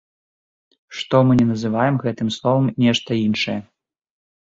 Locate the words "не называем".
1.41-1.99